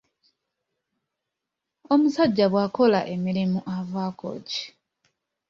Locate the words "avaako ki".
3.77-4.63